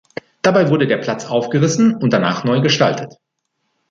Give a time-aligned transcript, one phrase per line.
[0.41, 3.19] Dabei wurde der Platz aufgerissen und danach neu gestaltet.